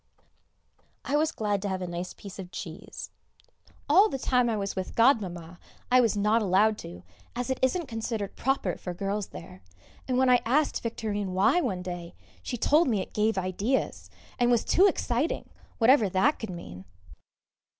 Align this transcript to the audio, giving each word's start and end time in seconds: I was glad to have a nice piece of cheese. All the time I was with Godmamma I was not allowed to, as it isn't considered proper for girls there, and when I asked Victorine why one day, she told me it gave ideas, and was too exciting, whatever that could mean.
I 1.05 1.15
was 1.15 1.31
glad 1.31 1.61
to 1.61 1.69
have 1.69 1.79
a 1.79 1.85
nice 1.85 2.11
piece 2.15 2.39
of 2.39 2.49
cheese. 2.51 3.11
All 3.87 4.09
the 4.09 4.17
time 4.17 4.49
I 4.49 4.57
was 4.57 4.75
with 4.75 4.95
Godmamma 4.95 5.59
I 5.91 6.01
was 6.01 6.17
not 6.17 6.41
allowed 6.41 6.79
to, 6.79 7.03
as 7.35 7.51
it 7.51 7.59
isn't 7.61 7.85
considered 7.87 8.35
proper 8.35 8.77
for 8.79 8.95
girls 8.95 9.27
there, 9.27 9.61
and 10.07 10.17
when 10.17 10.27
I 10.27 10.41
asked 10.43 10.81
Victorine 10.81 11.33
why 11.33 11.61
one 11.61 11.83
day, 11.83 12.15
she 12.41 12.57
told 12.57 12.87
me 12.87 12.99
it 12.99 13.13
gave 13.13 13.37
ideas, 13.37 14.09
and 14.39 14.49
was 14.49 14.65
too 14.65 14.87
exciting, 14.87 15.47
whatever 15.77 16.09
that 16.09 16.39
could 16.39 16.49
mean. 16.49 16.85